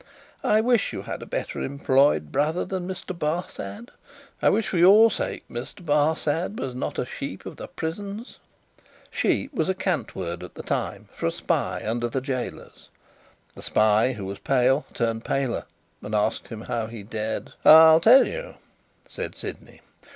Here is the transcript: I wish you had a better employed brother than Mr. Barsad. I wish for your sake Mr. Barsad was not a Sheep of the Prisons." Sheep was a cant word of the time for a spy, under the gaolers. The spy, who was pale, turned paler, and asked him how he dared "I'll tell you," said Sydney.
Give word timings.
I 0.43 0.61
wish 0.61 0.93
you 0.93 1.03
had 1.03 1.21
a 1.21 1.27
better 1.27 1.61
employed 1.61 2.31
brother 2.31 2.65
than 2.65 2.87
Mr. 2.87 3.15
Barsad. 3.15 3.91
I 4.41 4.49
wish 4.49 4.67
for 4.67 4.79
your 4.79 5.11
sake 5.11 5.43
Mr. 5.47 5.85
Barsad 5.85 6.57
was 6.59 6.73
not 6.73 6.97
a 6.97 7.05
Sheep 7.05 7.45
of 7.45 7.57
the 7.57 7.67
Prisons." 7.67 8.39
Sheep 9.11 9.53
was 9.53 9.69
a 9.69 9.75
cant 9.75 10.15
word 10.15 10.41
of 10.41 10.55
the 10.55 10.63
time 10.63 11.07
for 11.13 11.27
a 11.27 11.31
spy, 11.31 11.83
under 11.85 12.09
the 12.09 12.19
gaolers. 12.19 12.89
The 13.53 13.61
spy, 13.61 14.13
who 14.13 14.25
was 14.25 14.39
pale, 14.39 14.87
turned 14.95 15.23
paler, 15.23 15.65
and 16.01 16.15
asked 16.15 16.47
him 16.47 16.61
how 16.61 16.87
he 16.87 17.03
dared 17.03 17.53
"I'll 17.63 17.99
tell 17.99 18.27
you," 18.27 18.55
said 19.07 19.35
Sydney. 19.35 19.81